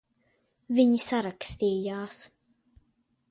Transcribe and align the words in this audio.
Viņi 0.77 1.01
sarakstījās. 1.07 2.19